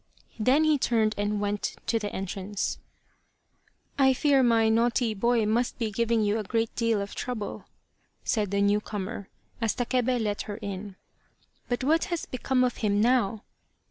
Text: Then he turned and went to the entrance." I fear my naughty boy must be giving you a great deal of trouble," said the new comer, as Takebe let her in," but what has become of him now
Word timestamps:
Then 0.39 0.63
he 0.63 0.79
turned 0.79 1.13
and 1.15 1.39
went 1.39 1.75
to 1.85 1.99
the 1.99 2.11
entrance." 2.11 2.79
I 3.99 4.13
fear 4.15 4.41
my 4.41 4.67
naughty 4.67 5.13
boy 5.13 5.45
must 5.45 5.77
be 5.77 5.91
giving 5.91 6.23
you 6.23 6.39
a 6.39 6.43
great 6.43 6.75
deal 6.75 6.99
of 7.01 7.13
trouble," 7.13 7.65
said 8.23 8.49
the 8.49 8.61
new 8.61 8.81
comer, 8.81 9.29
as 9.61 9.75
Takebe 9.75 10.19
let 10.19 10.41
her 10.49 10.57
in," 10.57 10.95
but 11.69 11.83
what 11.83 12.05
has 12.05 12.25
become 12.25 12.63
of 12.63 12.77
him 12.77 12.99
now 12.99 13.43